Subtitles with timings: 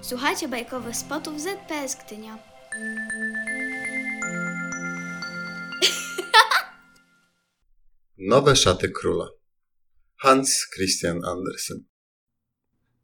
[0.00, 2.38] Słuchajcie bajkowych spotów ZPS Gdynia.
[8.18, 9.28] Nowe szaty króla.
[10.16, 11.84] Hans Christian Andersen.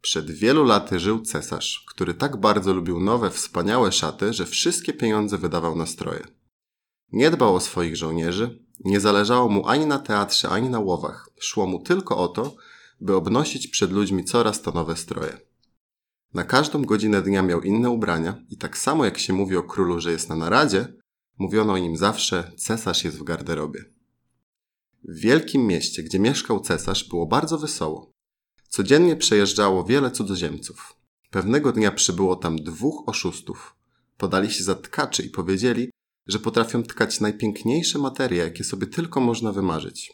[0.00, 5.38] Przed wielu laty żył cesarz, który tak bardzo lubił nowe, wspaniałe szaty, że wszystkie pieniądze
[5.38, 6.24] wydawał na stroje.
[7.12, 11.28] Nie dbał o swoich żołnierzy, nie zależało mu ani na teatrze, ani na łowach.
[11.40, 12.56] Szło mu tylko o to,
[13.00, 15.53] by obnosić przed ludźmi coraz to nowe stroje.
[16.34, 20.00] Na każdą godzinę dnia miał inne ubrania i tak samo jak się mówi o królu,
[20.00, 20.94] że jest na naradzie,
[21.38, 23.84] mówiono o nim zawsze cesarz jest w garderobie.
[25.04, 28.12] W wielkim mieście, gdzie mieszkał cesarz, było bardzo wesoło.
[28.68, 30.96] Codziennie przejeżdżało wiele cudzoziemców.
[31.30, 33.76] Pewnego dnia przybyło tam dwóch oszustów.
[34.16, 35.90] Podali się za tkaczy i powiedzieli,
[36.26, 40.12] że potrafią tkać najpiękniejsze materie, jakie sobie tylko można wymarzyć.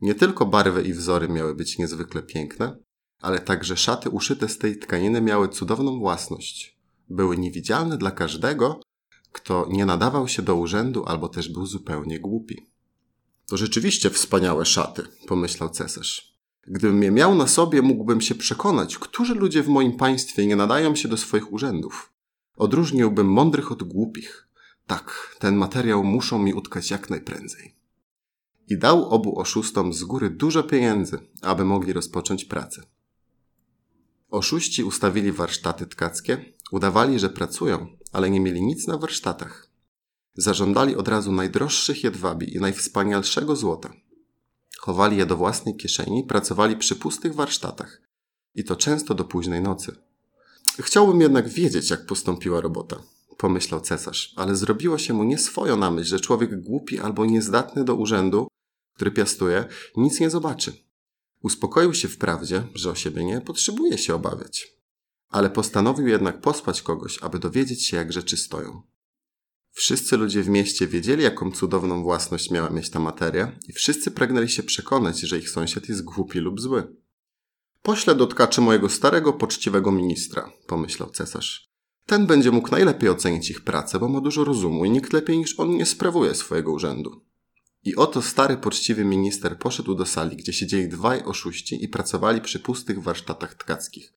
[0.00, 2.76] Nie tylko barwy i wzory miały być niezwykle piękne,
[3.22, 6.78] ale także szaty uszyte z tej tkaniny miały cudowną własność.
[7.08, 8.80] Były niewidzialne dla każdego,
[9.32, 12.66] kto nie nadawał się do urzędu albo też był zupełnie głupi.
[13.48, 16.32] To rzeczywiście wspaniałe szaty, pomyślał cesarz.
[16.66, 20.94] Gdybym je miał na sobie, mógłbym się przekonać, którzy ludzie w moim państwie nie nadają
[20.94, 22.12] się do swoich urzędów.
[22.56, 24.48] Odróżniłbym mądrych od głupich.
[24.86, 27.74] Tak, ten materiał muszą mi utkać jak najprędzej.
[28.68, 32.82] I dał obu oszustom z góry dużo pieniędzy, aby mogli rozpocząć pracę.
[34.32, 39.68] Oszuści ustawili warsztaty tkackie, udawali, że pracują, ale nie mieli nic na warsztatach.
[40.34, 43.92] Zażądali od razu najdroższych jedwabi i najwspanialszego złota.
[44.78, 48.02] Chowali je do własnej kieszeni, pracowali przy pustych warsztatach.
[48.54, 49.96] I to często do późnej nocy.
[50.80, 52.96] Chciałbym jednak wiedzieć, jak postąpiła robota,
[53.36, 57.94] pomyślał cesarz, ale zrobiło się mu nieswojo na myśl, że człowiek głupi albo niezdatny do
[57.94, 58.48] urzędu,
[58.94, 59.64] który piastuje,
[59.96, 60.72] nic nie zobaczy.
[61.42, 64.68] Uspokoił się wprawdzie, że o siebie nie potrzebuje się obawiać.
[65.28, 68.82] Ale postanowił jednak pospać kogoś, aby dowiedzieć się, jak rzeczy stoją.
[69.70, 74.48] Wszyscy ludzie w mieście wiedzieli, jaką cudowną własność miała mieć ta materia, i wszyscy pragnęli
[74.48, 76.96] się przekonać, że ich sąsiad jest głupi lub zły.
[77.82, 81.72] Poślę do tkaczy mojego starego, poczciwego ministra, pomyślał cesarz.
[82.06, 85.60] Ten będzie mógł najlepiej ocenić ich pracę, bo ma dużo rozumu i nikt lepiej niż
[85.60, 87.20] on nie sprawuje swojego urzędu.
[87.84, 92.60] I oto stary, poczciwy minister poszedł do sali, gdzie siedzieli dwaj oszuści i pracowali przy
[92.60, 94.12] pustych warsztatach tkackich.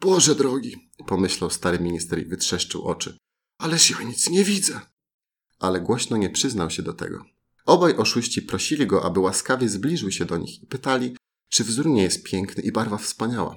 [0.00, 3.18] Boże drogi, pomyślał stary minister i wytrzeszczył oczy.
[3.58, 4.80] Ależ ja nic nie widzę.
[5.58, 7.24] Ale głośno nie przyznał się do tego.
[7.66, 11.16] Obaj oszuści prosili go, aby łaskawie zbliżył się do nich i pytali,
[11.48, 13.56] czy wzór nie jest piękny i barwa wspaniała.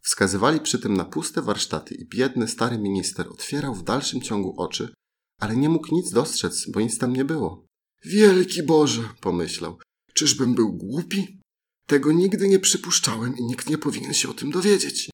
[0.00, 4.94] Wskazywali przy tym na puste warsztaty i biedny stary minister otwierał w dalszym ciągu oczy,
[5.38, 7.67] ale nie mógł nic dostrzec, bo nic tam nie było.
[8.04, 9.78] Wielki Boże, pomyślał,
[10.14, 11.38] czyżbym był głupi?
[11.86, 15.10] Tego nigdy nie przypuszczałem i nikt nie powinien się o tym dowiedzieć.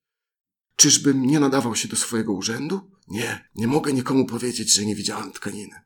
[0.77, 2.81] Czyżbym nie nadawał się do swojego urzędu?
[3.09, 5.81] Nie, nie mogę nikomu powiedzieć, że nie widziałem tkaniny.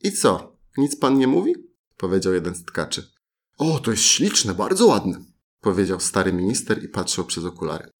[0.00, 0.56] I co?
[0.76, 1.54] Nic pan nie mówi?
[1.96, 3.10] powiedział jeden z tkaczy.
[3.58, 5.24] O, to jest śliczne, bardzo ładne,
[5.60, 7.90] powiedział stary minister i patrzył przez okulary.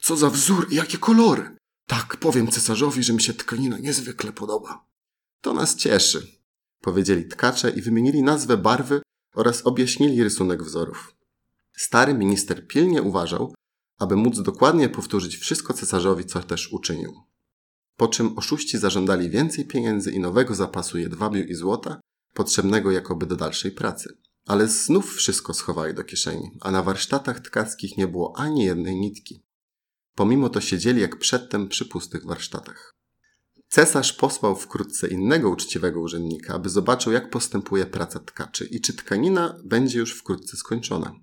[0.00, 1.56] Co za wzór i jakie kolory!
[1.86, 4.86] Tak, powiem cesarzowi, że mi się tkanina niezwykle podoba.
[5.40, 6.43] To nas cieszy,
[6.84, 9.02] powiedzieli tkacze i wymienili nazwę barwy
[9.34, 11.14] oraz objaśnili rysunek wzorów.
[11.76, 13.54] Stary minister pilnie uważał,
[13.98, 17.12] aby móc dokładnie powtórzyć wszystko cesarzowi, co też uczynił.
[17.96, 22.00] Po czym oszuści zażądali więcej pieniędzy i nowego zapasu jedwabiu i złota,
[22.34, 24.18] potrzebnego jakoby do dalszej pracy.
[24.46, 29.44] Ale znów wszystko schowali do kieszeni, a na warsztatach tkackich nie było ani jednej nitki.
[30.14, 32.94] Pomimo to siedzieli jak przedtem przy pustych warsztatach.
[33.74, 39.56] Cesarz posłał wkrótce innego uczciwego urzędnika, aby zobaczył, jak postępuje praca tkaczy i czy tkanina
[39.64, 41.14] będzie już wkrótce skończona.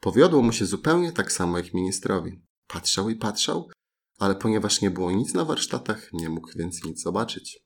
[0.00, 2.42] Powiodło mu się zupełnie tak samo jak ministrowi.
[2.66, 3.70] Patrzał i patrzał,
[4.18, 7.64] ale ponieważ nie było nic na warsztatach, nie mógł więc nic zobaczyć.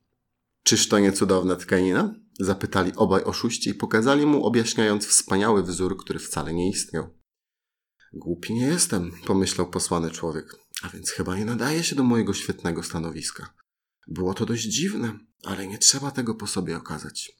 [0.62, 2.14] Czyż to nie cudowna tkanina?
[2.40, 7.18] Zapytali obaj oszuści i pokazali mu, objaśniając wspaniały wzór, który wcale nie istniał.
[8.12, 12.82] Głupi nie jestem, pomyślał posłany człowiek, a więc chyba nie nadaje się do mojego świetnego
[12.82, 13.54] stanowiska.
[14.08, 17.38] Było to dość dziwne, ale nie trzeba tego po sobie okazać.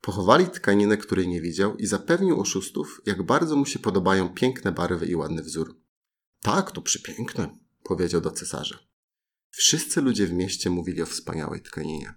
[0.00, 5.06] Pochowali tkaninę, której nie widział i zapewnił oszustów, jak bardzo mu się podobają piękne barwy
[5.06, 5.80] i ładny wzór.
[6.42, 8.78] Tak, to przypiękne, powiedział do cesarza.
[9.50, 12.14] Wszyscy ludzie w mieście mówili o wspaniałej tkaninie.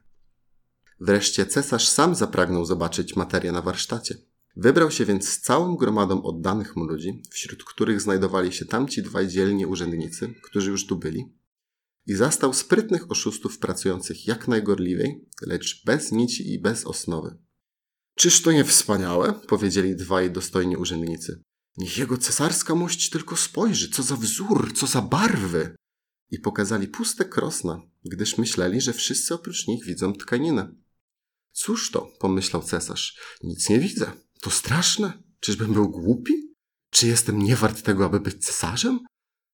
[0.99, 4.17] Wreszcie cesarz sam zapragnął zobaczyć materię na warsztacie.
[4.55, 9.27] Wybrał się więc z całą gromadą oddanych mu ludzi, wśród których znajdowali się tamci dwaj
[9.27, 11.40] dzielni urzędnicy, którzy już tu byli,
[12.05, 17.37] i zastał sprytnych oszustów pracujących jak najgorliwiej, lecz bez nici i bez osnowy.
[18.15, 19.33] Czyż to nie wspaniałe?
[19.33, 21.43] powiedzieli dwaj dostojni urzędnicy.
[21.77, 25.75] Niech jego cesarska mość tylko spojrzy, co za wzór, co za barwy.
[26.33, 30.75] i pokazali puste krosna, gdyż myśleli, że wszyscy oprócz nich widzą tkaninę.
[31.51, 34.11] Cóż to, pomyślał cesarz, nic nie widzę.
[34.41, 35.23] To straszne.
[35.39, 36.33] Czyżbym był głupi?
[36.89, 38.99] Czy jestem nie wart tego, aby być cesarzem?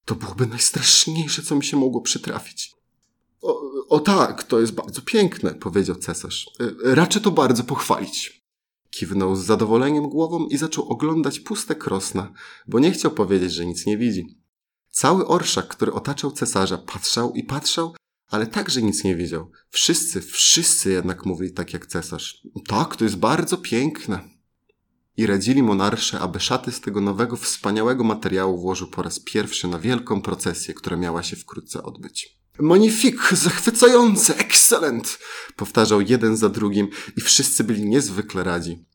[0.07, 2.71] To byłoby najstraszniejsze, co mi się mogło przytrafić.
[3.41, 6.49] O, o tak, to jest bardzo piękne, powiedział cesarz.
[6.59, 8.43] E, raczę to bardzo pochwalić.
[8.89, 12.33] Kiwnął z zadowoleniem głową i zaczął oglądać puste krosna,
[12.67, 14.37] bo nie chciał powiedzieć, że nic nie widzi.
[14.89, 17.95] Cały orszak, który otaczał cesarza, patrzał i patrzał,
[18.27, 19.51] ale także nic nie widział.
[19.69, 22.41] Wszyscy, wszyscy jednak mówili tak jak cesarz.
[22.67, 24.36] Tak, to jest bardzo piękne.
[25.17, 29.79] I radzili monarsze, aby szaty z tego nowego, wspaniałego materiału włożył po raz pierwszy na
[29.79, 32.37] wielką procesję, która miała się wkrótce odbyć.
[32.59, 35.19] Magnifik, zachwycające, excellent!
[35.55, 36.87] Powtarzał jeden za drugim
[37.17, 38.85] i wszyscy byli niezwykle radzi.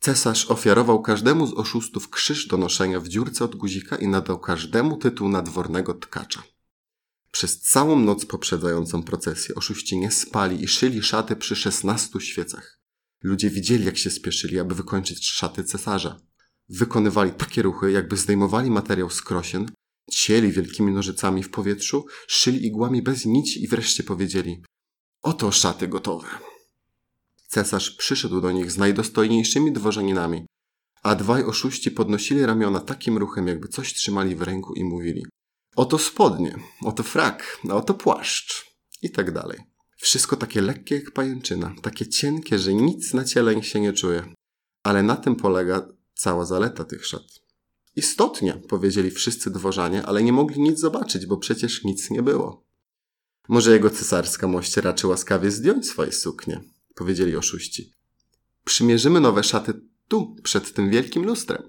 [0.00, 4.96] Cesarz ofiarował każdemu z oszustów krzyż do noszenia w dziurce od guzika i nadał każdemu
[4.96, 6.42] tytuł nadwornego tkacza.
[7.30, 12.77] Przez całą noc poprzedzającą procesję oszuści nie spali i szyli szaty przy szesnastu świecach.
[13.22, 16.20] Ludzie widzieli, jak się spieszyli, aby wykończyć szaty cesarza.
[16.68, 19.70] Wykonywali takie ruchy, jakby zdejmowali materiał z krosien,
[20.10, 24.62] cieli wielkimi nożycami w powietrzu, szyli igłami bez nici i wreszcie powiedzieli:
[25.22, 26.28] Oto szaty gotowe.
[27.48, 30.46] Cesarz przyszedł do nich z najdostojniejszymi dworzaninami,
[31.02, 35.22] a dwaj oszuści podnosili ramiona takim ruchem, jakby coś trzymali w ręku i mówili:
[35.76, 38.66] Oto spodnie, oto frak, a oto płaszcz
[39.02, 39.58] i tak dalej.
[40.00, 44.34] Wszystko takie lekkie jak pajęczyna, takie cienkie, że nic na ciele się nie czuje.
[44.82, 47.40] Ale na tym polega cała zaleta tych szat.
[47.96, 52.64] Istotnie, powiedzieli wszyscy dworzanie, ale nie mogli nic zobaczyć, bo przecież nic nie było.
[53.48, 56.60] Może jego cesarska mość raczy łaskawie zdjąć swoje suknie,
[56.94, 57.92] powiedzieli oszuści.
[58.64, 61.62] Przymierzymy nowe szaty tu, przed tym wielkim lustrem.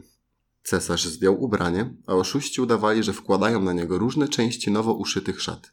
[0.63, 5.71] Cesarz zdjął ubranie, a oszuści udawali, że wkładają na niego różne części nowo uszytych szat.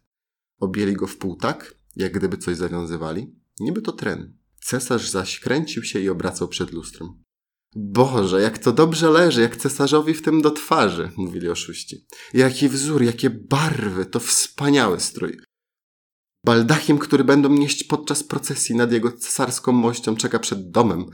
[0.61, 4.37] Objęli go w pół tak, jak gdyby coś zawiązywali, niby to tren.
[4.60, 7.08] Cesarz zaś kręcił się i obracał przed lustrem.
[7.76, 12.06] Boże, jak to dobrze leży, jak cesarzowi w tym do twarzy, mówili oszuści.
[12.34, 15.38] Jaki wzór, jakie barwy, to wspaniały strój.
[16.44, 21.06] Baldachim, który będą nieść podczas procesji nad jego cesarską mością, czeka przed domem,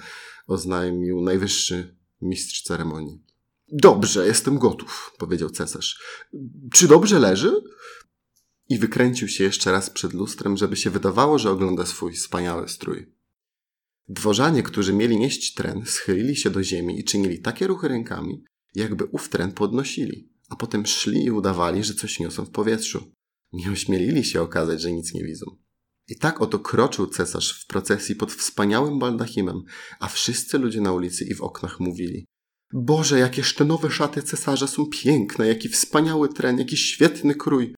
[0.46, 3.22] oznajmił najwyższy mistrz ceremonii.
[3.72, 6.02] Dobrze, jestem gotów, powiedział cesarz.
[6.72, 7.52] Czy dobrze leży?
[8.72, 13.12] I wykręcił się jeszcze raz przed lustrem, żeby się wydawało, że ogląda swój wspaniały strój.
[14.08, 19.04] Dworzanie, którzy mieli nieść tren, schylili się do ziemi i czynili takie ruchy rękami, jakby
[19.04, 23.12] ów tren podnosili, a potem szli i udawali, że coś niosą w powietrzu.
[23.52, 25.46] Nie ośmielili się okazać, że nic nie widzą.
[26.08, 29.62] I tak oto kroczył cesarz w procesji pod wspaniałym baldachimem,
[30.00, 32.26] a wszyscy ludzie na ulicy i w oknach mówili
[32.72, 37.74] Boże, jakież te nowe szaty cesarza są piękne, jaki wspaniały tren, jaki świetny krój.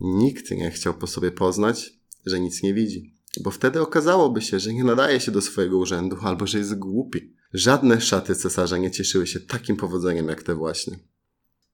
[0.00, 1.92] Nikt nie chciał po sobie poznać,
[2.26, 6.16] że nic nie widzi, bo wtedy okazałoby się, że nie nadaje się do swojego urzędu
[6.22, 7.32] albo że jest głupi.
[7.52, 10.98] Żadne szaty cesarza nie cieszyły się takim powodzeniem jak te właśnie.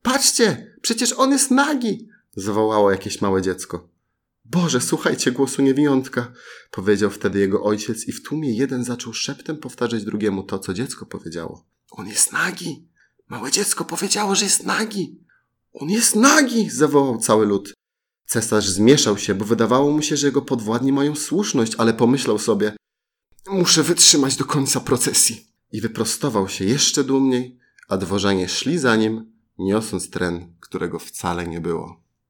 [0.02, 2.08] Patrzcie, przecież on jest nagi!
[2.36, 3.88] zawołało jakieś małe dziecko.
[4.44, 6.32] Boże, słuchajcie głosu niewiątka,
[6.70, 11.06] powiedział wtedy jego ojciec i w tłumie jeden zaczął szeptem powtarzać drugiemu to, co dziecko
[11.06, 11.64] powiedziało.
[11.90, 12.88] On jest nagi!
[13.28, 15.20] Małe dziecko powiedziało, że jest nagi!
[15.72, 16.70] On jest nagi!
[16.70, 17.74] zawołał cały lud.
[18.32, 22.77] Cesarz zmieszał się, bo wydawało mu się, że jego podwładni mają słuszność, ale pomyślał sobie
[23.51, 25.46] muszę wytrzymać do końca procesji.
[25.72, 27.58] I wyprostował się jeszcze dumniej,
[27.89, 32.01] a dworzanie szli za nim, niosąc tren, którego wcale nie było.